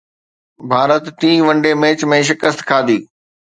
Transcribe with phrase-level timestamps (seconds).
[0.69, 2.97] ڀارت ٽئين one day match ۾ شڪست کاڌي